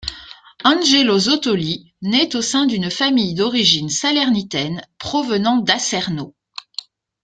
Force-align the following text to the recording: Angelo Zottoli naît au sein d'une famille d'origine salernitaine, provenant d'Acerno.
Angelo 0.63 1.19
Zottoli 1.19 1.93
naît 2.01 2.35
au 2.35 2.41
sein 2.41 2.65
d'une 2.65 2.89
famille 2.89 3.35
d'origine 3.35 3.87
salernitaine, 3.89 4.81
provenant 4.97 5.57
d'Acerno. 5.57 6.33